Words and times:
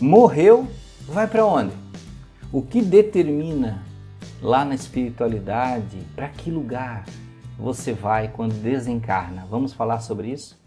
Morreu, 0.00 0.66
vai 1.06 1.28
para 1.28 1.46
onde? 1.46 1.72
O 2.50 2.60
que 2.60 2.82
determina 2.82 3.84
lá 4.42 4.64
na 4.64 4.74
espiritualidade 4.74 5.98
para 6.14 6.28
que 6.28 6.50
lugar 6.50 7.04
você 7.56 7.92
vai 7.92 8.26
quando 8.26 8.60
desencarna? 8.60 9.46
Vamos 9.48 9.72
falar 9.72 10.00
sobre 10.00 10.32
isso? 10.32 10.58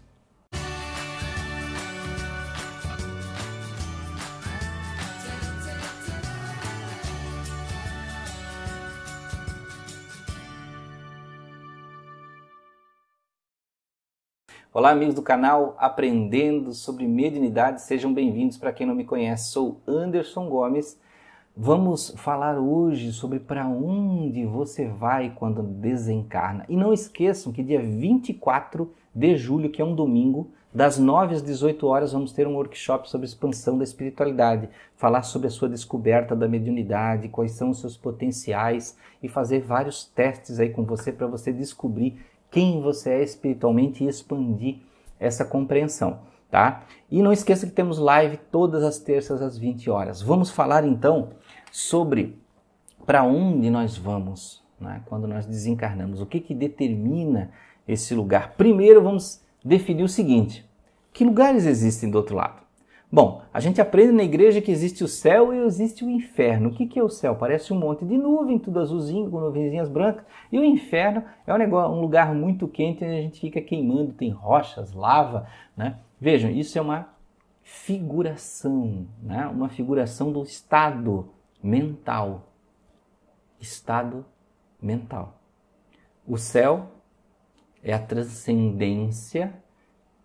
Olá, 14.80 14.92
amigos 14.92 15.14
do 15.14 15.20
canal 15.20 15.76
Aprendendo 15.78 16.72
sobre 16.72 17.06
Mediunidade, 17.06 17.82
sejam 17.82 18.14
bem-vindos. 18.14 18.56
Para 18.56 18.72
quem 18.72 18.86
não 18.86 18.94
me 18.94 19.04
conhece, 19.04 19.50
sou 19.50 19.78
Anderson 19.86 20.48
Gomes. 20.48 20.98
Vamos 21.54 22.14
falar 22.16 22.58
hoje 22.58 23.12
sobre 23.12 23.38
para 23.38 23.68
onde 23.68 24.46
você 24.46 24.88
vai 24.88 25.34
quando 25.36 25.62
desencarna. 25.62 26.64
E 26.66 26.76
não 26.76 26.94
esqueçam 26.94 27.52
que 27.52 27.62
dia 27.62 27.82
24 27.82 28.90
de 29.14 29.36
julho, 29.36 29.68
que 29.68 29.82
é 29.82 29.84
um 29.84 29.94
domingo, 29.94 30.50
das 30.72 30.98
9 30.98 31.34
às 31.34 31.42
18 31.42 31.86
horas, 31.86 32.12
vamos 32.12 32.32
ter 32.32 32.46
um 32.46 32.54
workshop 32.54 33.10
sobre 33.10 33.26
expansão 33.26 33.76
da 33.76 33.84
espiritualidade, 33.84 34.70
falar 34.96 35.24
sobre 35.24 35.48
a 35.48 35.50
sua 35.50 35.68
descoberta 35.68 36.34
da 36.34 36.48
mediunidade, 36.48 37.28
quais 37.28 37.52
são 37.52 37.68
os 37.68 37.80
seus 37.80 37.98
potenciais 37.98 38.96
e 39.22 39.28
fazer 39.28 39.60
vários 39.60 40.06
testes 40.06 40.58
aí 40.58 40.70
com 40.70 40.84
você 40.84 41.12
para 41.12 41.26
você 41.26 41.52
descobrir 41.52 42.18
quem 42.50 42.80
você 42.80 43.10
é 43.10 43.22
espiritualmente 43.22 44.04
e 44.04 44.08
expandir 44.08 44.78
essa 45.18 45.44
compreensão, 45.44 46.20
tá? 46.50 46.84
E 47.10 47.22
não 47.22 47.32
esqueça 47.32 47.66
que 47.66 47.72
temos 47.72 47.98
live 47.98 48.38
todas 48.50 48.82
as 48.82 48.98
terças 48.98 49.42
às 49.42 49.58
20 49.58 49.90
horas. 49.90 50.22
Vamos 50.22 50.50
falar 50.50 50.84
então 50.84 51.30
sobre 51.70 52.38
para 53.06 53.22
onde 53.22 53.70
nós 53.70 53.96
vamos, 53.96 54.62
né? 54.80 55.02
quando 55.06 55.26
nós 55.26 55.46
desencarnamos, 55.46 56.20
o 56.20 56.26
que 56.26 56.40
que 56.40 56.54
determina 56.54 57.50
esse 57.86 58.14
lugar. 58.14 58.54
Primeiro 58.56 59.02
vamos 59.02 59.42
definir 59.64 60.04
o 60.04 60.08
seguinte: 60.08 60.64
que 61.12 61.24
lugares 61.24 61.66
existem 61.66 62.10
do 62.10 62.18
outro 62.18 62.36
lado? 62.36 62.62
Bom, 63.12 63.42
a 63.52 63.58
gente 63.58 63.80
aprende 63.80 64.12
na 64.12 64.22
igreja 64.22 64.60
que 64.60 64.70
existe 64.70 65.02
o 65.02 65.08
céu 65.08 65.52
e 65.52 65.58
existe 65.58 66.04
o 66.04 66.10
inferno. 66.10 66.68
O 66.68 66.72
que 66.72 66.96
é 66.96 67.02
o 67.02 67.08
céu? 67.08 67.34
Parece 67.34 67.72
um 67.72 67.78
monte 67.78 68.04
de 68.04 68.16
nuvem, 68.16 68.56
tudo 68.56 68.78
azulzinho, 68.78 69.28
com 69.28 69.40
nuvenzinhas 69.40 69.88
brancas. 69.88 70.24
E 70.52 70.56
o 70.56 70.64
inferno 70.64 71.24
é 71.44 71.52
um, 71.52 71.58
negócio, 71.58 71.92
um 71.92 72.00
lugar 72.00 72.32
muito 72.32 72.68
quente 72.68 73.04
onde 73.04 73.12
a 73.12 73.20
gente 73.20 73.40
fica 73.40 73.60
queimando, 73.60 74.12
tem 74.12 74.30
rochas, 74.30 74.92
lava. 74.92 75.48
Né? 75.76 75.98
Vejam, 76.20 76.52
isso 76.52 76.78
é 76.78 76.80
uma 76.80 77.08
figuração, 77.64 79.08
né? 79.20 79.44
uma 79.48 79.68
figuração 79.68 80.30
do 80.30 80.44
estado 80.44 81.30
mental. 81.60 82.52
Estado 83.58 84.24
mental. 84.80 85.34
O 86.24 86.38
céu 86.38 86.92
é 87.82 87.92
a 87.92 87.98
transcendência 87.98 89.52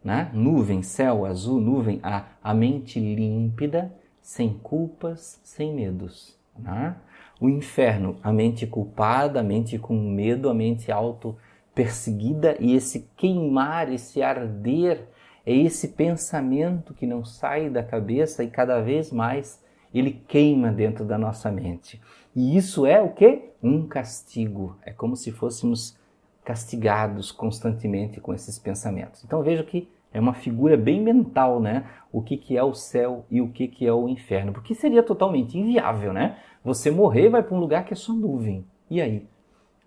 né? 0.05 0.29
nuvem, 0.31 0.83
céu 0.83 1.25
azul, 1.25 1.59
nuvem, 1.59 1.99
a, 2.03 2.25
a 2.43 2.53
mente 2.53 2.99
límpida, 2.99 3.91
sem 4.21 4.53
culpas, 4.53 5.41
sem 5.43 5.73
medos. 5.73 6.37
Né? 6.55 6.95
O 7.41 7.49
inferno, 7.49 8.15
a 8.21 8.31
mente 8.31 8.67
culpada, 8.67 9.39
a 9.39 9.43
mente 9.43 9.79
com 9.79 9.95
medo, 9.95 10.47
a 10.47 10.53
mente 10.53 10.91
auto-perseguida 10.91 12.55
e 12.59 12.75
esse 12.75 13.09
queimar, 13.17 13.91
esse 13.91 14.21
arder, 14.21 15.09
é 15.43 15.55
esse 15.55 15.87
pensamento 15.89 16.93
que 16.93 17.07
não 17.07 17.25
sai 17.25 17.67
da 17.67 17.81
cabeça 17.83 18.43
e 18.43 18.47
cada 18.47 18.79
vez 18.81 19.11
mais 19.11 19.59
ele 19.91 20.21
queima 20.27 20.71
dentro 20.71 21.03
da 21.03 21.17
nossa 21.17 21.51
mente. 21.51 21.99
E 22.35 22.55
isso 22.55 22.85
é 22.85 23.01
o 23.01 23.09
que? 23.09 23.49
Um 23.61 23.87
castigo. 23.87 24.77
É 24.85 24.91
como 24.91 25.15
se 25.15 25.31
fôssemos 25.31 25.97
castigados 26.43 27.31
constantemente 27.31 28.21
com 28.21 28.33
esses 28.33 28.59
pensamentos. 28.59 29.23
Então 29.23 29.41
veja 29.41 29.63
que 29.63 29.89
é 30.15 30.19
uma 30.19 30.33
figura 30.33 30.77
bem 30.77 31.01
mental, 31.01 31.59
né? 31.59 31.85
O 32.09 32.21
que, 32.21 32.37
que 32.37 32.55
é 32.55 32.63
o 32.63 32.73
céu 32.73 33.25
e 33.29 33.41
o 33.41 33.49
que, 33.49 33.67
que 33.67 33.85
é 33.85 33.91
o 33.91 34.07
inferno. 34.07 34.53
Porque 34.53 34.73
seria 34.73 35.03
totalmente 35.03 35.59
inviável, 35.59 36.13
né? 36.13 36.37
Você 36.63 36.89
morrer 36.89 37.27
vai 37.27 37.43
para 37.43 37.53
um 37.53 37.59
lugar 37.59 37.83
que 37.83 37.91
é 37.91 37.97
só 37.97 38.13
nuvem. 38.13 38.65
E 38.89 39.01
aí? 39.01 39.27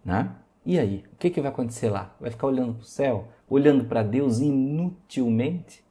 Né? 0.05 0.31
E 0.67 0.79
aí? 0.79 1.03
O 1.15 1.17
que, 1.17 1.31
que 1.31 1.41
vai 1.41 1.51
acontecer 1.51 1.89
lá? 1.89 2.15
Vai 2.21 2.31
ficar 2.31 2.47
olhando 2.47 2.75
para 2.75 2.83
o 2.83 2.85
céu? 2.85 3.29
Olhando 3.49 3.87
para 3.87 4.03
Deus 4.03 4.39
inutilmente? 4.39 5.83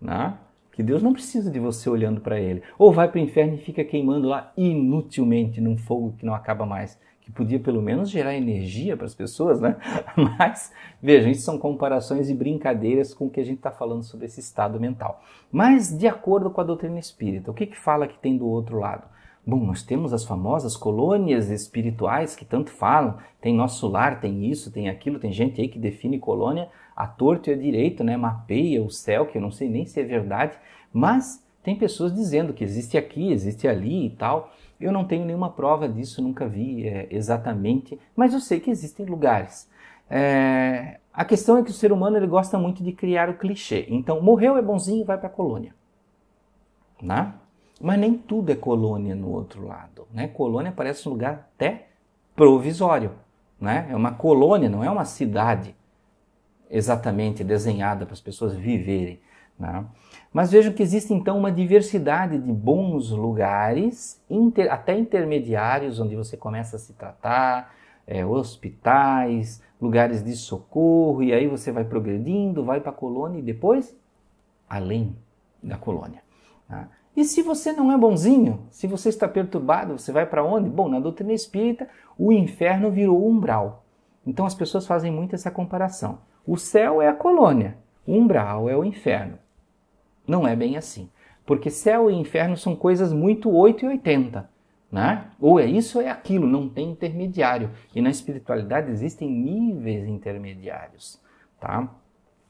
Né? 0.00 0.38
Que 0.72 0.82
Deus 0.82 1.02
não 1.02 1.12
precisa 1.12 1.50
de 1.50 1.60
você 1.60 1.90
olhando 1.90 2.22
para 2.22 2.40
Ele. 2.40 2.62
Ou 2.78 2.94
vai 2.94 3.10
para 3.10 3.18
o 3.18 3.22
inferno 3.22 3.56
e 3.56 3.58
fica 3.58 3.84
queimando 3.84 4.26
lá 4.26 4.54
inutilmente 4.56 5.60
num 5.60 5.76
fogo 5.76 6.14
que 6.16 6.24
não 6.24 6.34
acaba 6.34 6.64
mais 6.64 6.98
que 7.32 7.36
podia 7.36 7.58
pelo 7.58 7.80
menos 7.80 8.10
gerar 8.10 8.34
energia 8.34 8.96
para 8.96 9.06
as 9.06 9.14
pessoas, 9.14 9.60
né? 9.60 9.76
Mas, 10.38 10.72
vejam, 11.02 11.30
isso 11.30 11.42
são 11.42 11.58
comparações 11.58 12.28
e 12.28 12.34
brincadeiras 12.34 13.14
com 13.14 13.26
o 13.26 13.30
que 13.30 13.40
a 13.40 13.44
gente 13.44 13.56
está 13.56 13.70
falando 13.70 14.02
sobre 14.02 14.26
esse 14.26 14.40
estado 14.40 14.78
mental. 14.78 15.22
Mas, 15.50 15.96
de 15.96 16.06
acordo 16.06 16.50
com 16.50 16.60
a 16.60 16.64
doutrina 16.64 16.98
espírita, 16.98 17.50
o 17.50 17.54
que, 17.54 17.66
que 17.66 17.78
fala 17.78 18.06
que 18.06 18.18
tem 18.18 18.36
do 18.36 18.46
outro 18.46 18.78
lado? 18.78 19.04
Bom, 19.44 19.64
nós 19.64 19.82
temos 19.82 20.12
as 20.12 20.24
famosas 20.24 20.76
colônias 20.76 21.50
espirituais 21.50 22.36
que 22.36 22.44
tanto 22.44 22.70
falam, 22.70 23.18
tem 23.40 23.52
nosso 23.52 23.88
lar, 23.88 24.20
tem 24.20 24.46
isso, 24.48 24.70
tem 24.70 24.88
aquilo, 24.88 25.18
tem 25.18 25.32
gente 25.32 25.60
aí 25.60 25.66
que 25.66 25.80
define 25.80 26.18
colônia 26.18 26.68
a 26.94 27.08
torto 27.08 27.50
e 27.50 27.52
a 27.52 27.56
direito, 27.56 28.04
né? 28.04 28.16
Mapeia 28.16 28.80
o 28.80 28.90
céu, 28.90 29.26
que 29.26 29.36
eu 29.36 29.42
não 29.42 29.50
sei 29.50 29.68
nem 29.68 29.84
se 29.84 29.98
é 29.98 30.04
verdade, 30.04 30.56
mas 30.92 31.44
tem 31.62 31.74
pessoas 31.74 32.14
dizendo 32.14 32.52
que 32.52 32.62
existe 32.62 32.96
aqui, 32.96 33.32
existe 33.32 33.66
ali 33.66 34.06
e 34.06 34.10
tal. 34.10 34.52
Eu 34.82 34.92
não 34.92 35.04
tenho 35.04 35.24
nenhuma 35.24 35.50
prova 35.50 35.88
disso, 35.88 36.22
nunca 36.22 36.46
vi 36.46 36.86
é, 36.86 37.06
exatamente, 37.10 37.98
mas 38.16 38.34
eu 38.34 38.40
sei 38.40 38.60
que 38.60 38.70
existem 38.70 39.06
lugares. 39.06 39.68
É, 40.10 40.98
a 41.12 41.24
questão 41.24 41.58
é 41.58 41.62
que 41.62 41.70
o 41.70 41.74
ser 41.74 41.92
humano 41.92 42.16
ele 42.16 42.26
gosta 42.26 42.58
muito 42.58 42.82
de 42.82 42.92
criar 42.92 43.28
o 43.28 43.34
clichê. 43.34 43.86
Então, 43.88 44.20
morreu 44.20 44.56
é 44.56 44.62
bonzinho, 44.62 45.04
vai 45.04 45.18
para 45.18 45.28
a 45.28 45.30
colônia. 45.30 45.74
Né? 47.00 47.34
Mas 47.80 47.98
nem 47.98 48.14
tudo 48.16 48.50
é 48.50 48.54
colônia 48.54 49.14
no 49.14 49.30
outro 49.30 49.66
lado. 49.66 50.06
Né? 50.12 50.28
Colônia 50.28 50.72
parece 50.74 51.08
um 51.08 51.12
lugar 51.12 51.50
até 51.54 51.88
provisório. 52.34 53.12
Né? 53.60 53.88
É 53.90 53.96
uma 53.96 54.12
colônia, 54.12 54.68
não 54.68 54.82
é 54.82 54.90
uma 54.90 55.04
cidade 55.04 55.74
exatamente 56.70 57.44
desenhada 57.44 58.06
para 58.06 58.14
as 58.14 58.20
pessoas 58.20 58.54
viverem. 58.54 59.20
Né? 59.58 59.84
Mas 60.32 60.50
vejam 60.50 60.72
que 60.72 60.82
existe 60.82 61.12
então 61.12 61.38
uma 61.38 61.52
diversidade 61.52 62.38
de 62.38 62.52
bons 62.52 63.10
lugares, 63.10 64.22
inter, 64.30 64.72
até 64.72 64.98
intermediários, 64.98 66.00
onde 66.00 66.16
você 66.16 66.36
começa 66.36 66.76
a 66.76 66.78
se 66.78 66.94
tratar, 66.94 67.74
é, 68.06 68.24
hospitais, 68.24 69.62
lugares 69.80 70.22
de 70.22 70.34
socorro, 70.34 71.22
e 71.22 71.32
aí 71.32 71.46
você 71.46 71.70
vai 71.70 71.84
progredindo, 71.84 72.64
vai 72.64 72.80
para 72.80 72.90
a 72.90 72.94
colônia 72.94 73.40
e 73.40 73.42
depois 73.42 73.94
além 74.68 75.14
da 75.62 75.76
colônia. 75.76 76.22
Tá? 76.66 76.88
E 77.14 77.24
se 77.24 77.42
você 77.42 77.72
não 77.72 77.92
é 77.92 77.98
bonzinho, 77.98 78.66
se 78.70 78.86
você 78.86 79.10
está 79.10 79.28
perturbado, 79.28 79.98
você 79.98 80.10
vai 80.10 80.24
para 80.24 80.42
onde? 80.42 80.70
Bom, 80.70 80.88
na 80.88 80.98
doutrina 80.98 81.34
espírita, 81.34 81.86
o 82.18 82.32
inferno 82.32 82.90
virou 82.90 83.28
umbral. 83.28 83.84
Então 84.26 84.46
as 84.46 84.54
pessoas 84.54 84.86
fazem 84.86 85.12
muito 85.12 85.34
essa 85.34 85.50
comparação. 85.50 86.20
O 86.46 86.56
céu 86.56 87.02
é 87.02 87.08
a 87.08 87.14
colônia, 87.14 87.76
o 88.06 88.14
umbral 88.14 88.70
é 88.70 88.76
o 88.76 88.82
inferno. 88.82 89.38
Não 90.26 90.46
é 90.46 90.54
bem 90.54 90.76
assim. 90.76 91.08
Porque 91.44 91.70
céu 91.70 92.10
e 92.10 92.14
inferno 92.14 92.56
são 92.56 92.76
coisas 92.76 93.12
muito 93.12 93.50
8 93.50 93.84
e 93.84 93.88
80. 93.88 94.50
Né? 94.90 95.26
Ou 95.40 95.58
é 95.58 95.64
isso 95.64 95.98
ou 95.98 96.04
é 96.04 96.10
aquilo, 96.10 96.46
não 96.46 96.68
tem 96.68 96.90
intermediário. 96.90 97.70
E 97.94 98.00
na 98.02 98.10
espiritualidade 98.10 98.90
existem 98.90 99.30
níveis 99.30 100.06
intermediários. 100.06 101.18
Tá? 101.58 101.88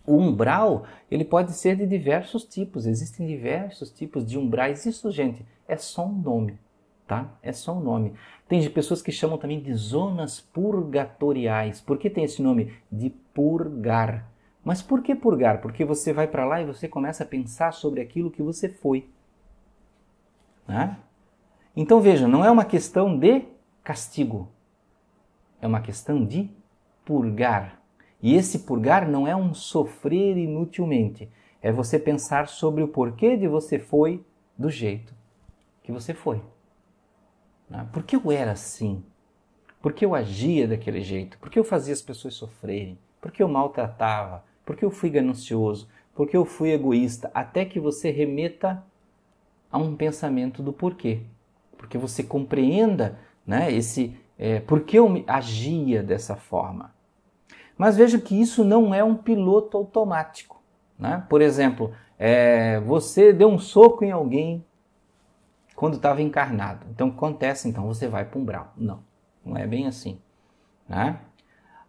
O 0.04 0.16
umbral 0.16 0.84
ele 1.08 1.24
pode 1.24 1.52
ser 1.52 1.76
de 1.76 1.86
diversos 1.86 2.44
tipos, 2.44 2.86
existem 2.86 3.26
diversos 3.26 3.90
tipos 3.90 4.26
de 4.26 4.36
umbrais. 4.36 4.84
Isso, 4.84 5.10
gente, 5.12 5.46
é 5.68 5.76
só 5.76 6.04
um 6.04 6.12
nome. 6.12 6.58
Tá? 7.06 7.32
É 7.42 7.52
só 7.52 7.76
um 7.76 7.80
nome. 7.80 8.14
Tem 8.48 8.68
pessoas 8.70 9.00
que 9.00 9.12
chamam 9.12 9.38
também 9.38 9.60
de 9.60 9.72
zonas 9.74 10.40
purgatoriais. 10.40 11.80
Por 11.80 11.96
que 11.96 12.10
tem 12.10 12.24
esse 12.24 12.42
nome? 12.42 12.72
De 12.90 13.10
purgar. 13.32 14.31
Mas 14.64 14.80
por 14.80 15.02
que 15.02 15.14
purgar? 15.14 15.60
Porque 15.60 15.84
você 15.84 16.12
vai 16.12 16.26
para 16.26 16.44
lá 16.44 16.60
e 16.60 16.66
você 16.66 16.86
começa 16.88 17.24
a 17.24 17.26
pensar 17.26 17.72
sobre 17.72 18.00
aquilo 18.00 18.30
que 18.30 18.42
você 18.42 18.68
foi. 18.68 19.08
Né? 20.66 20.96
Então 21.74 22.00
veja, 22.00 22.28
não 22.28 22.44
é 22.44 22.50
uma 22.50 22.64
questão 22.64 23.18
de 23.18 23.44
castigo, 23.82 24.48
é 25.60 25.66
uma 25.66 25.80
questão 25.80 26.24
de 26.24 26.50
purgar. 27.04 27.80
E 28.22 28.34
esse 28.34 28.60
purgar 28.60 29.08
não 29.08 29.26
é 29.26 29.34
um 29.34 29.52
sofrer 29.52 30.36
inutilmente, 30.36 31.28
é 31.60 31.72
você 31.72 31.98
pensar 31.98 32.46
sobre 32.46 32.84
o 32.84 32.88
porquê 32.88 33.36
de 33.36 33.48
você 33.48 33.78
foi 33.78 34.24
do 34.56 34.70
jeito 34.70 35.12
que 35.82 35.90
você 35.90 36.14
foi. 36.14 36.40
Né? 37.68 37.88
Por 37.92 38.04
que 38.04 38.16
eu 38.16 38.30
era 38.30 38.52
assim? 38.52 39.04
Por 39.80 39.92
que 39.92 40.04
eu 40.04 40.14
agia 40.14 40.68
daquele 40.68 41.00
jeito? 41.00 41.38
Por 41.38 41.50
que 41.50 41.58
eu 41.58 41.64
fazia 41.64 41.92
as 41.92 42.02
pessoas 42.02 42.34
sofrerem? 42.34 42.98
Por 43.20 43.32
que 43.32 43.42
eu 43.42 43.48
maltratava? 43.48 44.44
Porque 44.64 44.84
eu 44.84 44.90
fui 44.90 45.10
ganancioso, 45.10 45.88
porque 46.14 46.36
eu 46.36 46.44
fui 46.44 46.72
egoísta, 46.72 47.30
até 47.34 47.64
que 47.64 47.80
você 47.80 48.10
remeta 48.10 48.82
a 49.70 49.78
um 49.78 49.96
pensamento 49.96 50.62
do 50.62 50.72
porquê. 50.72 51.20
Porque 51.76 51.98
você 51.98 52.22
compreenda 52.22 53.18
né, 53.46 53.72
esse 53.72 54.16
é, 54.38 54.60
por 54.60 54.80
que 54.80 54.98
eu 54.98 55.24
agia 55.26 56.02
dessa 56.02 56.36
forma. 56.36 56.92
Mas 57.76 57.96
veja 57.96 58.18
que 58.18 58.40
isso 58.40 58.64
não 58.64 58.94
é 58.94 59.02
um 59.02 59.16
piloto 59.16 59.76
automático. 59.76 60.62
Né? 60.98 61.24
Por 61.28 61.40
exemplo, 61.40 61.92
é, 62.18 62.78
você 62.80 63.32
deu 63.32 63.48
um 63.48 63.58
soco 63.58 64.04
em 64.04 64.10
alguém 64.10 64.64
quando 65.74 65.94
estava 65.94 66.22
encarnado. 66.22 66.86
Então, 66.90 67.08
acontece, 67.08 67.68
então, 67.68 67.86
você 67.86 68.06
vai 68.06 68.24
para 68.24 68.38
um 68.38 68.42
umbral. 68.42 68.72
Não, 68.76 69.02
não 69.44 69.56
é 69.56 69.66
bem 69.66 69.86
assim. 69.86 70.20
Né? 70.88 71.18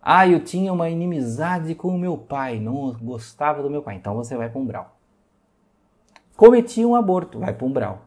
Ah, 0.05 0.27
eu 0.27 0.43
tinha 0.43 0.73
uma 0.73 0.89
inimizade 0.89 1.73
com 1.73 1.87
o 1.87 1.97
meu 1.97 2.17
pai, 2.17 2.59
não 2.59 2.91
gostava 3.01 3.63
do 3.63 3.69
meu 3.69 3.81
pai. 3.81 3.95
Então, 3.95 4.13
você 4.15 4.35
vai 4.35 4.49
para 4.49 4.59
um 4.59 4.63
umbral. 4.63 4.97
Cometi 6.35 6.83
um 6.83 6.93
aborto, 6.93 7.39
vai 7.39 7.53
para 7.53 7.65
um 7.65 7.69
umbral. 7.69 8.01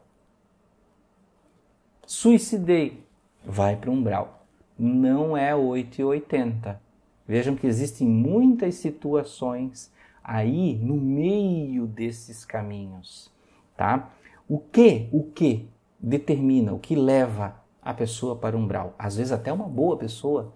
Suicidei, 2.06 3.02
vai 3.42 3.76
para 3.76 3.90
um 3.90 3.94
umbral. 3.94 4.46
Não 4.78 5.34
é 5.34 5.56
8 5.56 6.00
e 6.02 6.04
80. 6.04 6.78
Vejam 7.26 7.56
que 7.56 7.66
existem 7.66 8.06
muitas 8.06 8.74
situações 8.74 9.90
aí 10.22 10.76
no 10.76 10.96
meio 10.96 11.86
desses 11.86 12.44
caminhos, 12.44 13.32
tá? 13.74 14.10
O 14.46 14.58
que, 14.58 15.08
o 15.10 15.24
que 15.24 15.66
determina, 15.98 16.74
o 16.74 16.78
que 16.78 16.94
leva 16.94 17.56
a 17.80 17.94
pessoa 17.94 18.36
para 18.36 18.54
o 18.54 18.60
umbral? 18.60 18.94
Às 18.98 19.16
vezes 19.16 19.32
até 19.32 19.50
uma 19.50 19.66
boa 19.66 19.96
pessoa, 19.96 20.52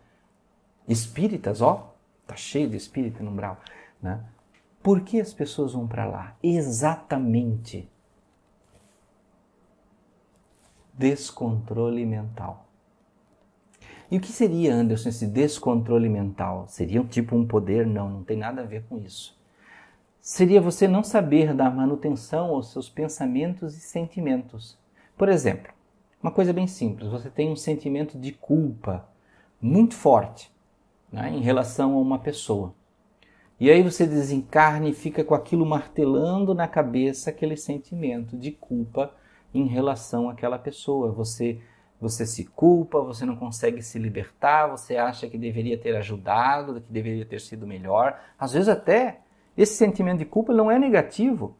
espíritas, 0.93 1.63
ó, 1.63 1.95
tá 2.27 2.35
cheio 2.37 2.69
de 2.69 2.77
espírita 2.77 3.23
no 3.23 3.31
umbral, 3.31 3.61
né? 4.03 4.25
Por 4.83 5.03
que 5.03 5.21
as 5.21 5.33
pessoas 5.33 5.73
vão 5.73 5.87
para 5.87 6.07
lá? 6.07 6.37
Exatamente. 6.43 7.89
Descontrole 10.95 12.05
mental. 12.05 12.67
E 14.11 14.17
o 14.17 14.21
que 14.21 14.33
seria, 14.33 14.75
Anderson, 14.75 15.11
esse 15.11 15.27
descontrole 15.27 16.09
mental? 16.09 16.67
Seria 16.67 17.01
um 17.01 17.07
tipo 17.07 17.37
um 17.37 17.47
poder? 17.47 17.87
Não, 17.87 18.09
não 18.09 18.25
tem 18.25 18.37
nada 18.37 18.63
a 18.63 18.67
ver 18.67 18.85
com 18.89 18.99
isso. 18.99 19.39
Seria 20.21 20.61
você 20.61 20.89
não 20.89 21.03
saber 21.03 21.55
dar 21.55 21.71
manutenção 21.75 22.47
aos 22.47 22.73
seus 22.73 22.89
pensamentos 22.89 23.77
e 23.77 23.81
sentimentos. 23.81 24.79
Por 25.17 25.29
exemplo, 25.29 25.73
uma 26.23 26.33
coisa 26.33 26.53
bem 26.53 26.67
simples: 26.67 27.09
você 27.09 27.31
tem 27.31 27.51
um 27.51 27.57
sentimento 27.57 28.19
de 28.19 28.33
culpa 28.33 29.09
muito 29.61 29.95
forte 29.95 30.51
né, 31.13 31.31
em 31.31 31.41
relação 31.41 31.95
a 31.95 32.01
uma 32.01 32.19
pessoa. 32.19 32.75
E 33.59 33.71
aí 33.71 33.83
você 33.83 34.07
desencarna 34.07 34.89
e 34.89 34.95
fica 34.95 35.23
com 35.23 35.35
aquilo 35.35 35.67
martelando 35.67 36.55
na 36.55 36.67
cabeça 36.67 37.31
aquele 37.31 37.57
sentimento 37.57 38.37
de 38.37 38.53
culpa 38.53 39.13
em 39.53 39.67
relação 39.67 40.31
àquela 40.31 40.59
pessoa. 40.59 41.13
Você 41.13 41.61
você 42.01 42.25
se 42.25 42.47
culpa, 42.47 42.99
você 43.03 43.27
não 43.27 43.37
consegue 43.37 43.83
se 43.83 43.99
libertar, 43.99 44.69
você 44.69 44.97
acha 44.97 45.29
que 45.29 45.37
deveria 45.37 45.77
ter 45.77 45.95
ajudado, 45.97 46.81
que 46.81 46.91
deveria 46.91 47.27
ter 47.27 47.41
sido 47.41 47.67
melhor. 47.67 48.19
Às 48.39 48.53
vezes 48.53 48.69
até 48.69 49.21
esse 49.55 49.75
sentimento 49.75 50.21
de 50.21 50.25
culpa 50.25 50.55
não 50.55 50.71
é 50.71 50.79
negativo. 50.79 51.55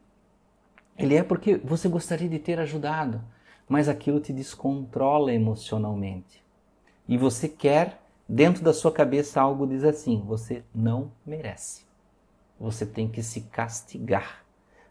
Ele 0.97 1.15
é 1.15 1.23
porque 1.23 1.57
você 1.59 1.89
gostaria 1.89 2.29
de 2.29 2.39
ter 2.39 2.59
ajudado, 2.59 3.21
mas 3.69 3.87
aquilo 3.87 4.19
te 4.19 4.33
descontrola 4.33 5.33
emocionalmente. 5.33 6.43
E 7.07 7.19
você 7.19 7.47
quer, 7.47 8.00
dentro 8.31 8.63
da 8.65 8.73
sua 8.73 8.93
cabeça, 8.93 9.41
algo 9.41 9.67
diz 9.67 9.85
assim: 9.85 10.23
você 10.27 10.63
não 10.75 11.11
merece 11.27 11.91
você 12.61 12.85
tem 12.85 13.09
que 13.09 13.23
se 13.23 13.41
castigar. 13.41 14.45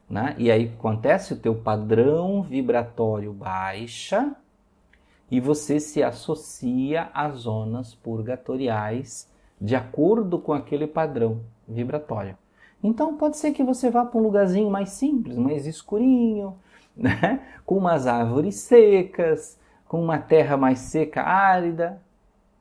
Né? 0.10 0.34
E 0.40 0.50
aí 0.50 0.74
acontece, 0.76 1.34
o 1.34 1.38
teu 1.38 1.54
padrão 1.54 2.42
vibratório 2.42 3.32
baixa 3.32 4.36
e 5.30 5.40
você 5.40 5.80
se 5.80 6.02
associa 6.02 7.12
às 7.14 7.42
zonas 7.42 7.94
purgatoriais 7.94 9.30
de 9.62 9.76
acordo 9.76 10.40
com 10.40 10.52
aquele 10.52 10.88
padrão 10.88 11.42
vibratório. 11.68 12.36
Então 12.84 13.18
pode 13.18 13.38
ser 13.38 13.52
que 13.52 13.64
você 13.64 13.92
vá 13.92 14.04
para 14.04 14.20
um 14.20 14.24
lugarzinho 14.24 14.72
mais 14.72 14.90
simples, 14.90 15.38
mais 15.38 15.68
escurinho, 15.68 16.56
né? 16.98 17.46
com 17.64 17.78
umas 17.78 18.08
árvores 18.08 18.56
secas, 18.56 19.60
com 19.88 20.02
uma 20.02 20.18
terra 20.18 20.58
mais 20.58 20.80
seca, 20.80 21.22
árida, 21.22 22.02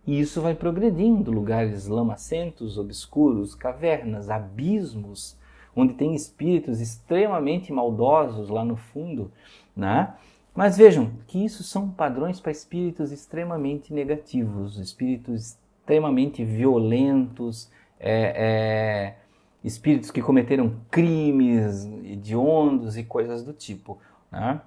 e 0.09 0.19
isso 0.19 0.41
vai 0.41 0.55
progredindo, 0.55 1.31
lugares 1.31 1.87
lamacentos, 1.87 2.79
obscuros, 2.79 3.55
cavernas, 3.55 4.31
abismos, 4.31 5.37
onde 5.77 5.93
tem 5.93 6.15
espíritos 6.15 6.81
extremamente 6.81 7.71
maldosos 7.71 8.49
lá 8.49 8.65
no 8.65 8.75
fundo, 8.75 9.31
né? 9.77 10.15
Mas 10.55 10.79
vejam 10.79 11.13
que 11.27 11.45
isso 11.45 11.63
são 11.63 11.91
padrões 11.91 12.41
para 12.41 12.51
espíritos 12.51 13.13
extremamente 13.13 13.93
negativos, 13.93 14.79
espíritos 14.79 15.59
extremamente 15.81 16.43
violentos, 16.43 17.71
é, 18.01 18.33
é, 18.35 19.17
espíritos 19.63 20.11
que 20.11 20.23
cometeram 20.23 20.75
crimes 20.91 21.85
hediondos 21.85 22.97
e 22.97 23.05
coisas 23.05 23.45
do 23.45 23.53
tipo. 23.53 23.99
Né? 24.33 24.59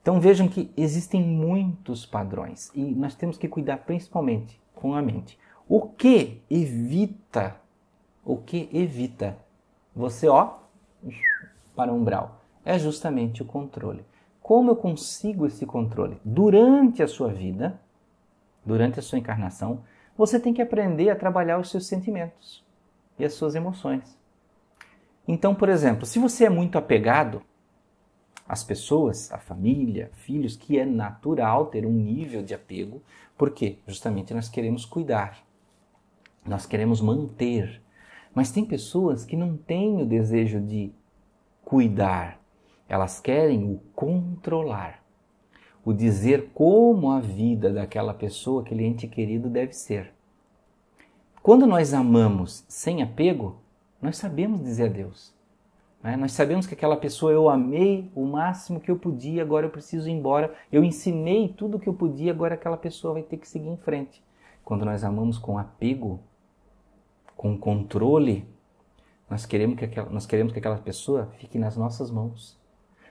Então 0.00 0.18
vejam 0.18 0.48
que 0.48 0.70
existem 0.78 1.22
muitos 1.22 2.06
padrões 2.06 2.72
e 2.74 2.80
nós 2.80 3.14
temos 3.14 3.36
que 3.36 3.46
cuidar 3.46 3.76
principalmente 3.84 4.58
com 4.78 4.94
a 4.94 5.02
mente. 5.02 5.38
O 5.68 5.82
que 5.82 6.40
evita, 6.48 7.56
o 8.24 8.36
que 8.36 8.68
evita 8.72 9.36
você, 9.94 10.28
ó, 10.28 10.54
para 11.74 11.92
o 11.92 11.96
umbral, 11.96 12.40
é 12.64 12.78
justamente 12.78 13.42
o 13.42 13.44
controle. 13.44 14.04
Como 14.40 14.70
eu 14.70 14.76
consigo 14.76 15.46
esse 15.46 15.66
controle? 15.66 16.20
Durante 16.24 17.02
a 17.02 17.08
sua 17.08 17.28
vida, 17.28 17.80
durante 18.64 18.98
a 18.98 19.02
sua 19.02 19.18
encarnação, 19.18 19.82
você 20.16 20.38
tem 20.38 20.54
que 20.54 20.62
aprender 20.62 21.10
a 21.10 21.16
trabalhar 21.16 21.58
os 21.58 21.70
seus 21.70 21.86
sentimentos 21.86 22.64
e 23.18 23.24
as 23.24 23.34
suas 23.34 23.54
emoções. 23.54 24.16
Então, 25.26 25.54
por 25.54 25.68
exemplo, 25.68 26.06
se 26.06 26.18
você 26.18 26.46
é 26.46 26.50
muito 26.50 26.78
apegado 26.78 27.42
às 28.48 28.64
pessoas, 28.64 29.30
à 29.30 29.38
família, 29.38 30.10
filhos, 30.14 30.56
que 30.56 30.78
é 30.78 30.86
natural 30.86 31.66
ter 31.66 31.84
um 31.84 31.92
nível 31.92 32.42
de 32.42 32.54
apego, 32.54 33.02
por 33.36 33.50
quê? 33.50 33.76
Justamente 33.86 34.32
nós 34.32 34.48
queremos 34.48 34.86
cuidar, 34.86 35.44
nós 36.46 36.64
queremos 36.64 37.00
manter. 37.00 37.82
Mas 38.34 38.50
tem 38.50 38.64
pessoas 38.64 39.24
que 39.24 39.36
não 39.36 39.56
têm 39.56 40.00
o 40.00 40.06
desejo 40.06 40.60
de 40.60 40.90
cuidar, 41.64 42.40
elas 42.88 43.20
querem 43.20 43.64
o 43.70 43.80
controlar, 43.94 45.04
o 45.84 45.92
dizer 45.92 46.50
como 46.54 47.10
a 47.10 47.20
vida 47.20 47.70
daquela 47.70 48.14
pessoa, 48.14 48.62
aquele 48.62 48.84
ente 48.84 49.06
querido 49.06 49.50
deve 49.50 49.74
ser. 49.74 50.12
Quando 51.42 51.66
nós 51.66 51.92
amamos 51.92 52.64
sem 52.68 53.02
apego, 53.02 53.56
nós 54.00 54.16
sabemos 54.16 54.62
dizer 54.62 54.86
adeus. 54.86 55.37
Né? 56.02 56.16
Nós 56.16 56.32
sabemos 56.32 56.66
que 56.66 56.74
aquela 56.74 56.96
pessoa 56.96 57.32
eu 57.32 57.48
amei 57.48 58.10
o 58.14 58.24
máximo 58.24 58.80
que 58.80 58.90
eu 58.90 58.98
podia, 58.98 59.42
agora 59.42 59.66
eu 59.66 59.70
preciso 59.70 60.08
ir 60.08 60.12
embora. 60.12 60.54
Eu 60.70 60.84
ensinei 60.84 61.48
tudo 61.48 61.76
o 61.76 61.80
que 61.80 61.88
eu 61.88 61.94
podia, 61.94 62.32
agora 62.32 62.54
aquela 62.54 62.76
pessoa 62.76 63.14
vai 63.14 63.22
ter 63.22 63.36
que 63.36 63.48
seguir 63.48 63.68
em 63.68 63.76
frente. 63.76 64.22
Quando 64.64 64.84
nós 64.84 65.02
amamos 65.02 65.38
com 65.38 65.58
apego, 65.58 66.20
com 67.36 67.56
controle, 67.56 68.46
nós 69.30 69.44
queremos 69.44 69.78
que 69.78 69.84
aquela, 69.84 70.10
nós 70.10 70.26
queremos 70.26 70.52
que 70.52 70.58
aquela 70.58 70.78
pessoa 70.78 71.28
fique 71.38 71.58
nas 71.58 71.76
nossas 71.76 72.10
mãos. 72.10 72.58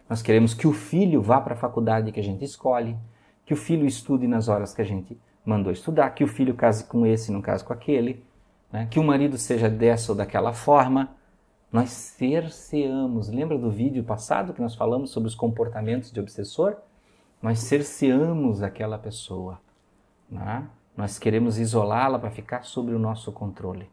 Nós 0.10 0.22
queremos 0.22 0.53
que 0.53 0.67
o 0.67 0.74
filho 0.74 1.22
vá 1.22 1.41
para 1.41 1.53
a 1.53 1.58
faculdade 1.58 2.12
que 2.12 2.20
a 2.20 2.24
gente 2.24 2.44
escolhe, 2.44 2.98
que 3.46 3.53
o 3.53 3.58
filho 3.58 3.86
estude 3.86 4.27
nas 4.27 4.48
horas 4.48 4.74
que 4.74 4.82
a 4.82 4.86
gente 4.86 5.17
mandou 5.46 5.72
estudar, 5.72 6.10
que 6.12 6.24
o 6.24 6.27
filho 6.27 6.53
case 6.53 6.84
com 6.84 7.06
esse, 7.06 7.32
não 7.32 7.41
case 7.41 7.63
com 7.63 7.72
aquele, 7.72 8.24
né? 8.72 8.88
que 8.89 9.00
o 9.00 9.03
marido 9.03 9.38
seja 9.38 9.70
dessa 9.70 10.12
ou 10.12 10.17
daquela 10.17 10.53
forma. 10.53 11.15
Nós 11.72 11.90
cerceamos. 11.90 13.30
Lembra 13.30 13.58
do 13.58 13.70
vídeo 13.70 14.04
passado 14.04 14.54
que 14.54 14.62
nós 14.62 14.76
falamos 14.76 15.10
sobre 15.10 15.28
os 15.28 15.36
comportamentos 15.36 16.12
de 16.12 16.20
obsessor? 16.20 16.78
Nós 17.42 17.60
cerceamos 17.60 18.62
aquela 18.62 18.98
pessoa. 18.98 19.60
Né? 20.30 20.68
Nós 20.96 21.20
queremos 21.20 21.58
isolá-la 21.58 22.18
para 22.18 22.32
ficar 22.32 22.64
sob 22.64 22.94
o 22.94 23.00
nosso 23.00 23.32
controle. 23.32 23.90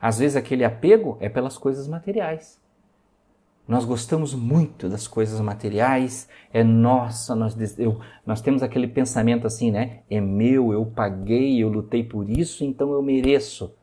Às 0.00 0.18
vezes 0.18 0.36
aquele 0.36 0.64
apego 0.64 1.16
é 1.20 1.28
pelas 1.28 1.58
coisas 1.58 1.88
materiais. 1.88 2.60
Nós 3.66 3.84
gostamos 3.84 4.32
muito 4.32 4.88
das 4.88 5.08
coisas 5.08 5.40
materiais, 5.40 6.28
é 6.52 6.62
nossa, 6.62 7.34
nós, 7.34 7.56
eu, 7.78 8.00
nós 8.24 8.40
temos 8.40 8.62
aquele 8.62 8.86
pensamento 8.86 9.44
assim, 9.44 9.72
né? 9.72 10.02
É 10.08 10.20
meu, 10.20 10.72
eu 10.72 10.86
paguei, 10.86 11.60
eu 11.60 11.68
lutei 11.68 12.04
por 12.04 12.30
isso, 12.30 12.64
então 12.64 12.92
eu 12.92 13.02
mereço. 13.02 13.74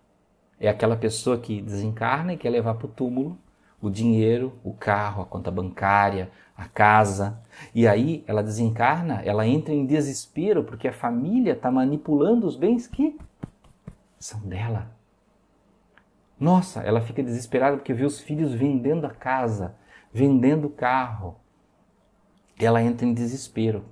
É 0.63 0.69
aquela 0.69 0.95
pessoa 0.95 1.37
que 1.37 1.61
desencarna 1.61 2.31
e 2.31 2.37
quer 2.37 2.49
levar 2.49 2.75
para 2.75 2.85
o 2.85 2.89
túmulo 2.89 3.37
o 3.81 3.89
dinheiro, 3.89 4.53
o 4.63 4.73
carro, 4.73 5.21
a 5.21 5.25
conta 5.25 5.51
bancária, 5.51 6.31
a 6.55 6.69
casa. 6.69 7.37
E 7.75 7.85
aí 7.85 8.23
ela 8.25 8.41
desencarna, 8.41 9.21
ela 9.25 9.45
entra 9.45 9.73
em 9.73 9.85
desespero 9.85 10.63
porque 10.63 10.87
a 10.87 10.93
família 10.93 11.51
está 11.51 11.69
manipulando 11.69 12.47
os 12.47 12.55
bens 12.55 12.87
que 12.87 13.19
são 14.17 14.39
dela. 14.39 14.89
Nossa, 16.39 16.79
ela 16.79 17.01
fica 17.01 17.21
desesperada 17.21 17.75
porque 17.75 17.93
vê 17.93 18.05
os 18.05 18.21
filhos 18.21 18.53
vendendo 18.53 19.05
a 19.05 19.09
casa, 19.09 19.75
vendendo 20.13 20.67
o 20.67 20.69
carro. 20.69 21.35
ela 22.57 22.81
entra 22.81 23.05
em 23.05 23.13
desespero. 23.13 23.83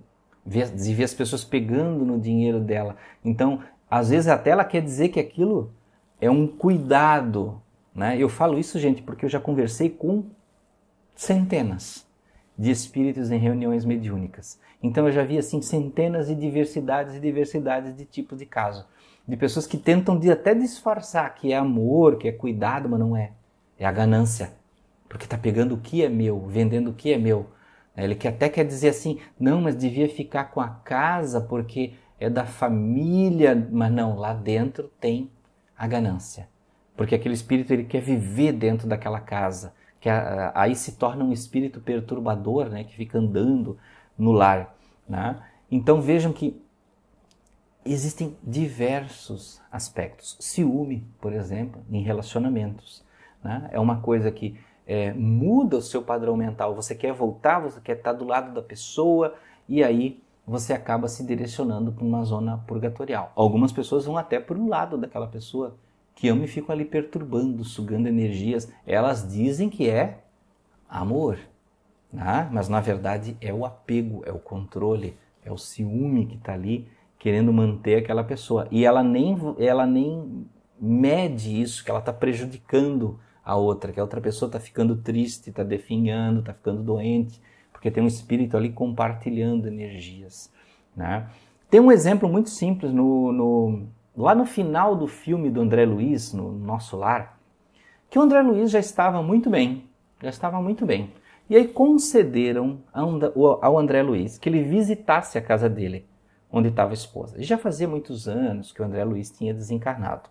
Vê, 0.45 0.63
vê 0.63 1.03
as 1.03 1.13
pessoas 1.13 1.43
pegando 1.43 2.05
no 2.05 2.17
dinheiro 2.17 2.61
dela. 2.61 2.95
Então, 3.25 3.61
às 3.89 4.09
vezes 4.09 4.29
até 4.29 4.51
ela 4.51 4.63
quer 4.63 4.81
dizer 4.81 5.09
que 5.09 5.19
aquilo 5.19 5.73
é 6.21 6.29
um 6.29 6.45
cuidado. 6.45 7.59
Né? 7.93 8.17
Eu 8.17 8.29
falo 8.29 8.59
isso, 8.59 8.79
gente, 8.79 9.01
porque 9.01 9.25
eu 9.25 9.29
já 9.29 9.39
conversei 9.39 9.89
com 9.89 10.25
centenas 11.15 12.07
de 12.57 12.69
espíritos 12.69 13.31
em 13.31 13.39
reuniões 13.39 13.83
mediúnicas. 13.83 14.59
Então 14.83 15.07
eu 15.07 15.11
já 15.11 15.23
vi 15.23 15.37
assim 15.37 15.61
centenas 15.61 16.27
de 16.27 16.35
diversidades 16.35 17.15
e 17.15 17.19
diversidades 17.19 17.95
de 17.95 18.05
tipos 18.05 18.37
de 18.37 18.45
caso. 18.45 18.85
De 19.27 19.35
pessoas 19.35 19.65
que 19.65 19.77
tentam 19.77 20.17
de, 20.17 20.31
até 20.31 20.53
disfarçar 20.53 21.33
que 21.35 21.51
é 21.51 21.57
amor, 21.57 22.17
que 22.17 22.27
é 22.27 22.31
cuidado, 22.31 22.87
mas 22.87 22.99
não 22.99 23.17
é. 23.17 23.31
É 23.79 23.85
a 23.85 23.91
ganância. 23.91 24.53
Porque 25.09 25.25
está 25.25 25.37
pegando 25.37 25.75
o 25.75 25.79
que 25.79 26.03
é 26.03 26.09
meu, 26.09 26.39
vendendo 26.47 26.91
o 26.91 26.93
que 26.93 27.11
é 27.11 27.17
meu. 27.17 27.47
Ele 27.97 28.17
até 28.27 28.47
quer 28.47 28.65
dizer 28.65 28.89
assim, 28.89 29.19
não, 29.39 29.61
mas 29.61 29.75
devia 29.75 30.07
ficar 30.07 30.45
com 30.45 30.61
a 30.61 30.69
casa 30.69 31.41
porque 31.41 31.93
é 32.19 32.29
da 32.29 32.45
família, 32.45 33.67
mas 33.71 33.91
não, 33.91 34.15
lá 34.17 34.33
dentro 34.33 34.89
tem 34.99 35.29
a 35.81 35.87
ganância. 35.87 36.47
Porque 36.95 37.15
aquele 37.15 37.33
espírito 37.33 37.73
ele 37.73 37.85
quer 37.85 38.01
viver 38.01 38.51
dentro 38.51 38.87
daquela 38.87 39.19
casa, 39.19 39.73
que 39.99 40.07
aí 40.53 40.75
se 40.75 40.91
torna 40.91 41.25
um 41.25 41.33
espírito 41.33 41.81
perturbador, 41.81 42.69
né, 42.69 42.83
que 42.83 42.95
fica 42.95 43.17
andando 43.17 43.79
no 44.15 44.31
lar. 44.31 44.75
Né? 45.09 45.41
Então 45.71 45.99
vejam 45.99 46.31
que 46.31 46.61
existem 47.83 48.37
diversos 48.43 49.59
aspectos. 49.71 50.37
Ciúme, 50.39 51.03
por 51.19 51.33
exemplo, 51.33 51.83
em 51.89 52.03
relacionamentos. 52.03 53.03
Né? 53.43 53.67
É 53.71 53.79
uma 53.79 54.01
coisa 54.01 54.31
que 54.31 54.59
é, 54.85 55.11
muda 55.13 55.77
o 55.77 55.81
seu 55.81 56.03
padrão 56.03 56.37
mental. 56.37 56.75
Você 56.75 56.93
quer 56.93 57.11
voltar, 57.11 57.57
você 57.57 57.81
quer 57.81 57.97
estar 57.97 58.13
do 58.13 58.25
lado 58.25 58.53
da 58.53 58.61
pessoa 58.61 59.33
e 59.67 59.83
aí 59.83 60.21
você 60.51 60.73
acaba 60.73 61.07
se 61.07 61.25
direcionando 61.25 61.93
para 61.93 62.03
uma 62.03 62.25
zona 62.25 62.57
purgatorial. 62.67 63.31
Algumas 63.37 63.71
pessoas 63.71 64.03
vão 64.03 64.17
até 64.17 64.37
por 64.37 64.57
um 64.57 64.67
lado 64.67 64.97
daquela 64.97 65.25
pessoa 65.25 65.77
que 66.13 66.27
ama 66.27 66.43
e 66.43 66.47
ficam 66.47 66.75
ali 66.75 66.83
perturbando, 66.83 67.63
sugando 67.63 68.07
energias. 68.07 68.69
Elas 68.85 69.31
dizem 69.31 69.69
que 69.69 69.89
é 69.89 70.25
amor, 70.89 71.39
né? 72.11 72.49
mas 72.51 72.67
na 72.67 72.81
verdade 72.81 73.37
é 73.39 73.53
o 73.53 73.65
apego, 73.65 74.23
é 74.25 74.31
o 74.33 74.39
controle, 74.39 75.17
é 75.41 75.49
o 75.49 75.57
ciúme 75.57 76.25
que 76.25 76.35
está 76.35 76.53
ali 76.53 76.85
querendo 77.17 77.53
manter 77.53 77.99
aquela 77.99 78.23
pessoa. 78.23 78.67
E 78.69 78.83
ela 78.83 79.01
nem, 79.01 79.37
ela 79.57 79.85
nem 79.85 80.45
mede 80.77 81.61
isso, 81.61 81.81
que 81.81 81.89
ela 81.89 82.01
está 82.01 82.11
prejudicando 82.11 83.17
a 83.41 83.55
outra, 83.55 83.93
que 83.93 84.01
a 84.01 84.03
outra 84.03 84.19
pessoa 84.19 84.47
está 84.49 84.59
ficando 84.59 84.97
triste, 84.97 85.49
está 85.49 85.63
definhando, 85.63 86.41
está 86.41 86.53
ficando 86.53 86.83
doente, 86.83 87.41
porque 87.81 87.89
tem 87.89 88.03
um 88.03 88.07
espírito 88.07 88.55
ali 88.55 88.71
compartilhando 88.71 89.67
energias. 89.67 90.53
Né? 90.95 91.27
Tem 91.67 91.79
um 91.79 91.91
exemplo 91.91 92.29
muito 92.29 92.51
simples 92.51 92.93
no, 92.93 93.31
no, 93.31 93.87
lá 94.15 94.35
no 94.35 94.45
final 94.45 94.95
do 94.95 95.07
filme 95.07 95.49
do 95.49 95.61
André 95.61 95.83
Luiz, 95.83 96.31
no 96.31 96.51
Nosso 96.51 96.95
Lar, 96.95 97.39
que 98.07 98.19
o 98.19 98.21
André 98.21 98.43
Luiz 98.43 98.69
já 98.69 98.77
estava 98.77 99.23
muito 99.23 99.49
bem, 99.49 99.89
já 100.21 100.29
estava 100.29 100.61
muito 100.61 100.85
bem. 100.85 101.11
E 101.49 101.55
aí 101.55 101.67
concederam 101.67 102.83
ao 102.93 103.79
André 103.79 104.03
Luiz 104.03 104.37
que 104.37 104.47
ele 104.47 104.61
visitasse 104.61 105.39
a 105.39 105.41
casa 105.41 105.67
dele, 105.67 106.05
onde 106.51 106.69
estava 106.69 106.91
a 106.91 106.93
esposa. 106.93 107.41
E 107.41 107.43
já 107.43 107.57
fazia 107.57 107.87
muitos 107.87 108.27
anos 108.27 108.71
que 108.71 108.79
o 108.79 108.85
André 108.85 109.03
Luiz 109.03 109.31
tinha 109.31 109.55
desencarnado. 109.55 110.29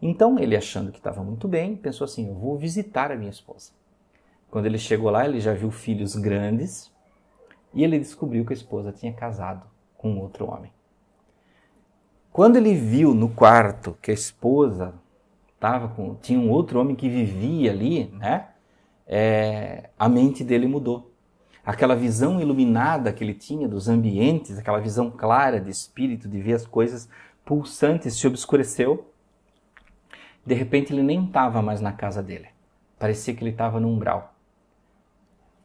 Então, 0.00 0.38
ele 0.38 0.56
achando 0.56 0.92
que 0.92 0.98
estava 0.98 1.24
muito 1.24 1.48
bem, 1.48 1.74
pensou 1.74 2.04
assim: 2.04 2.28
eu 2.28 2.34
vou 2.34 2.56
visitar 2.56 3.10
a 3.10 3.16
minha 3.16 3.30
esposa. 3.30 3.72
Quando 4.50 4.66
ele 4.66 4.78
chegou 4.78 5.10
lá, 5.10 5.26
ele 5.26 5.40
já 5.40 5.52
viu 5.52 5.70
filhos 5.70 6.16
grandes 6.16 6.90
e 7.74 7.84
ele 7.84 7.98
descobriu 7.98 8.44
que 8.44 8.52
a 8.52 8.56
esposa 8.56 8.92
tinha 8.92 9.12
casado 9.12 9.66
com 9.96 10.18
outro 10.18 10.50
homem. 10.50 10.72
Quando 12.32 12.56
ele 12.56 12.74
viu 12.74 13.14
no 13.14 13.28
quarto 13.28 13.96
que 14.00 14.10
a 14.10 14.14
esposa 14.14 14.94
tava 15.58 15.88
com, 15.88 16.14
tinha 16.14 16.38
um 16.38 16.50
outro 16.50 16.80
homem 16.80 16.94
que 16.94 17.08
vivia 17.08 17.72
ali, 17.72 18.06
né? 18.14 18.48
É, 19.06 19.90
a 19.98 20.08
mente 20.08 20.44
dele 20.44 20.66
mudou. 20.66 21.10
Aquela 21.64 21.96
visão 21.96 22.40
iluminada 22.40 23.12
que 23.12 23.24
ele 23.24 23.34
tinha 23.34 23.68
dos 23.68 23.88
ambientes, 23.88 24.58
aquela 24.58 24.78
visão 24.78 25.10
clara 25.10 25.60
de 25.60 25.70
espírito, 25.70 26.28
de 26.28 26.40
ver 26.40 26.54
as 26.54 26.66
coisas 26.66 27.08
pulsantes, 27.44 28.14
se 28.14 28.26
obscureceu 28.26 29.08
de 30.48 30.54
repente 30.54 30.94
ele 30.94 31.02
nem 31.02 31.26
estava 31.26 31.60
mais 31.60 31.80
na 31.80 31.92
casa 31.92 32.22
dele. 32.22 32.48
Parecia 32.98 33.34
que 33.34 33.42
ele 33.42 33.50
estava 33.50 33.78
no 33.78 33.88
umbral. 33.88 34.34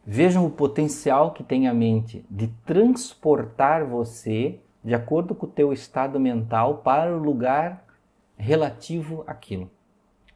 Vejam 0.05 0.45
o 0.45 0.49
potencial 0.49 1.31
que 1.31 1.43
tem 1.43 1.67
a 1.67 1.73
mente 1.73 2.25
de 2.29 2.47
transportar 2.65 3.85
você 3.85 4.59
de 4.83 4.93
acordo 4.93 5.33
com 5.33 5.45
o 5.45 5.49
teu 5.49 5.71
estado 5.71 6.19
mental 6.19 6.79
para 6.79 7.15
o 7.15 7.19
lugar 7.19 7.85
relativo 8.37 9.23
àquilo. 9.25 9.71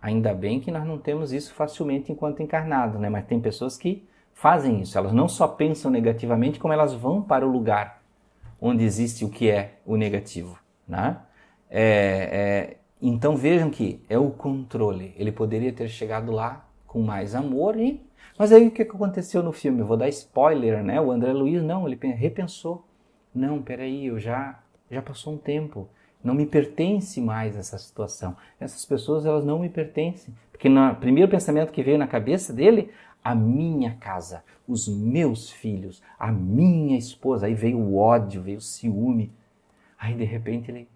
Ainda 0.02 0.34
bem 0.34 0.60
que 0.60 0.72
nós 0.72 0.86
não 0.86 0.98
temos 0.98 1.34
isso 1.34 1.54
facilmente 1.54 2.12
enquanto 2.12 2.42
encarnado, 2.42 2.98
né? 2.98 3.10
Mas 3.10 3.26
tem 3.26 3.42
pessoas 3.42 3.76
que 3.78 4.08
fazem 4.34 4.80
isso. 4.82 4.98
Elas 4.98 5.12
não 5.12 5.28
só 5.28 5.48
pensam 5.48 5.92
negativamente, 5.92 6.60
como 6.60 6.74
elas 6.74 6.94
vão 6.94 7.22
para 7.22 7.46
o 7.46 7.52
lugar 7.52 8.02
onde 8.62 8.84
existe 8.84 9.26
o 9.26 9.30
que 9.30 9.50
é 9.50 9.80
o 9.86 9.96
negativo, 9.98 10.58
né? 10.88 11.18
É, 11.70 12.30
é, 12.32 12.78
então 13.02 13.36
vejam 13.36 13.70
que 13.70 14.04
é 14.10 14.18
o 14.18 14.32
controle. 14.32 15.14
Ele 15.18 15.32
poderia 15.32 15.74
ter 15.74 15.90
chegado 15.90 16.32
lá 16.32 16.67
com 16.88 17.02
mais 17.02 17.36
amor 17.36 17.78
e 17.78 18.02
mas 18.38 18.52
aí 18.52 18.68
o 18.68 18.72
que 18.72 18.84
aconteceu 18.84 19.42
no 19.42 19.52
filme? 19.52 19.80
Eu 19.80 19.88
vou 19.88 19.98
dar 19.98 20.08
spoiler, 20.10 20.84
né? 20.84 21.02
O 21.02 21.12
André 21.12 21.34
Luiz 21.34 21.64
não, 21.64 21.88
ele 21.88 21.98
repensou. 22.14 22.86
Não, 23.34 23.62
peraí, 23.62 24.06
eu 24.06 24.20
já 24.20 24.60
já 24.90 25.02
passou 25.02 25.34
um 25.34 25.38
tempo. 25.38 25.90
Não 26.24 26.34
me 26.34 26.46
pertence 26.46 27.22
mais 27.22 27.58
essa 27.58 27.78
situação. 27.78 28.36
Essas 28.60 28.86
pessoas 28.86 29.26
elas 29.26 29.46
não 29.46 29.60
me 29.60 29.70
pertencem, 29.70 30.34
porque 30.52 30.70
no 30.70 30.96
primeiro 30.96 31.30
pensamento 31.30 31.72
que 31.72 31.84
veio 31.84 31.98
na 31.98 32.08
cabeça 32.08 32.52
dele, 32.54 32.92
a 33.24 33.36
minha 33.36 33.96
casa, 33.96 34.44
os 34.68 34.88
meus 34.88 35.52
filhos, 35.52 36.02
a 36.18 36.32
minha 36.32 36.98
esposa. 36.98 37.48
Aí 37.48 37.54
veio 37.54 37.78
o 37.78 37.98
ódio, 37.98 38.42
veio 38.42 38.58
o 38.58 38.62
ciúme. 38.62 39.32
Aí 40.00 40.14
de 40.14 40.24
repente 40.24 40.72
ele 40.72 40.88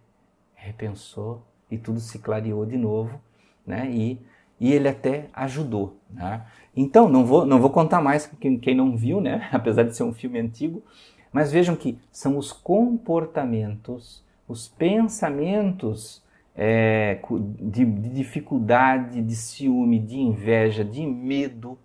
repensou 0.55 1.43
e 1.69 1.77
tudo 1.77 1.99
se 1.99 2.19
clareou 2.19 2.65
de 2.65 2.77
novo, 2.77 3.19
né? 3.65 3.89
E, 3.89 4.19
e 4.61 4.71
ele 4.71 4.87
até 4.87 5.25
ajudou, 5.33 5.97
né? 6.13 6.43
Então, 6.77 7.09
não 7.09 7.25
vou, 7.25 7.47
não 7.47 7.59
vou 7.59 7.71
contar 7.71 7.99
mais 7.99 8.27
quem, 8.39 8.59
quem 8.59 8.75
não 8.75 8.95
viu, 8.95 9.19
né? 9.19 9.49
Apesar 9.51 9.81
de 9.81 9.95
ser 9.95 10.03
um 10.03 10.13
filme 10.13 10.39
antigo, 10.39 10.83
mas 11.33 11.51
vejam 11.51 11.75
que 11.75 11.97
são 12.11 12.37
os 12.37 12.53
comportamentos, 12.53 14.23
os 14.47 14.67
pensamentos 14.67 16.21
é, 16.55 17.19
de, 17.59 17.83
de 17.83 18.09
dificuldade, 18.09 19.19
de 19.19 19.35
ciúme, 19.35 19.97
de 19.97 20.19
inveja, 20.19 20.85
de 20.85 21.07
medo 21.07 21.75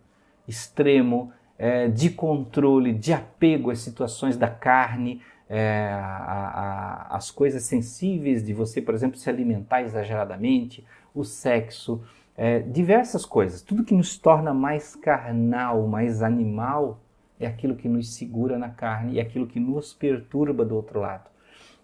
extremo, 0.47 1.33
é, 1.59 1.89
de 1.89 2.11
controle, 2.11 2.93
de 2.93 3.15
apego 3.15 3.71
às 3.71 3.79
situações 3.79 4.37
da 4.37 4.49
carne, 4.49 5.23
é, 5.49 5.89
a, 5.93 7.07
a, 7.09 7.17
as 7.17 7.31
coisas 7.31 7.63
sensíveis 7.63 8.45
de 8.45 8.53
você, 8.53 8.83
por 8.83 8.93
exemplo, 8.93 9.17
se 9.17 9.31
alimentar 9.31 9.81
exageradamente, 9.81 10.85
o 11.15 11.25
sexo, 11.25 12.03
é, 12.37 12.61
diversas 12.61 13.25
coisas. 13.25 13.63
Tudo 13.63 13.85
que 13.85 13.95
nos 13.95 14.19
torna 14.19 14.53
mais 14.53 14.95
carnal, 14.95 15.87
mais 15.87 16.23
animal, 16.23 17.01
é 17.41 17.47
aquilo 17.47 17.77
que 17.77 17.89
nos 17.89 18.15
segura 18.15 18.59
na 18.59 18.69
carne 18.71 19.15
e 19.15 19.19
é 19.19 19.23
aquilo 19.23 19.47
que 19.47 19.61
nos 19.61 19.95
perturba 19.95 20.65
do 20.65 20.75
outro 20.75 21.01
lado. 21.01 21.31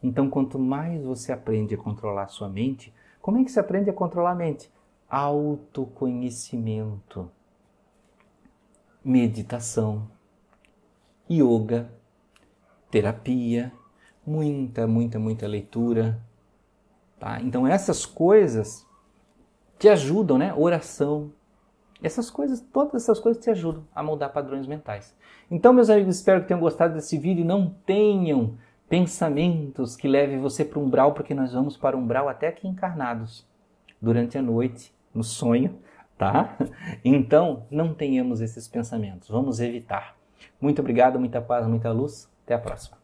Então, 0.02 0.28
quanto 0.28 0.58
mais 0.58 1.04
você 1.04 1.32
aprende 1.32 1.74
a 1.74 1.78
controlar 1.78 2.24
a 2.24 2.28
sua 2.28 2.48
mente, 2.48 2.92
como 3.20 3.38
é 3.38 3.44
que 3.44 3.52
se 3.52 3.60
aprende 3.60 3.88
a 3.88 3.92
controlar 3.92 4.32
a 4.32 4.34
mente? 4.34 4.68
Autoconhecimento, 5.08 7.30
meditação, 9.04 10.08
yoga, 11.30 11.88
terapia, 12.90 13.72
muita, 14.26 14.86
muita, 14.86 15.18
muita 15.18 15.46
leitura. 15.46 16.20
Tá? 17.20 17.40
Então 17.40 17.66
essas 17.66 18.04
coisas 18.04 18.86
te 19.82 19.88
ajudam, 19.88 20.38
né? 20.38 20.54
Oração. 20.56 21.32
Essas 22.00 22.30
coisas, 22.30 22.60
todas 22.60 23.02
essas 23.02 23.18
coisas 23.18 23.42
te 23.42 23.50
ajudam 23.50 23.82
a 23.92 24.00
mudar 24.00 24.28
padrões 24.28 24.64
mentais. 24.64 25.12
Então, 25.50 25.72
meus 25.72 25.90
amigos, 25.90 26.14
espero 26.14 26.40
que 26.40 26.46
tenham 26.46 26.60
gostado 26.60 26.94
desse 26.94 27.18
vídeo. 27.18 27.44
Não 27.44 27.74
tenham 27.84 28.54
pensamentos 28.88 29.96
que 29.96 30.06
levem 30.06 30.38
você 30.38 30.64
para 30.64 30.78
o 30.78 30.84
umbral, 30.84 31.14
porque 31.14 31.34
nós 31.34 31.52
vamos 31.52 31.76
para 31.76 31.96
o 31.96 31.98
umbral 31.98 32.28
até 32.28 32.46
aqui 32.46 32.68
encarnados, 32.68 33.44
durante 34.00 34.38
a 34.38 34.42
noite, 34.42 34.94
no 35.12 35.24
sonho, 35.24 35.76
tá? 36.16 36.56
Então, 37.04 37.66
não 37.68 37.92
tenhamos 37.92 38.40
esses 38.40 38.68
pensamentos. 38.68 39.28
Vamos 39.28 39.58
evitar. 39.58 40.14
Muito 40.60 40.78
obrigado, 40.78 41.18
muita 41.18 41.40
paz, 41.40 41.66
muita 41.66 41.90
luz. 41.90 42.30
Até 42.44 42.54
a 42.54 42.58
próxima. 42.58 43.01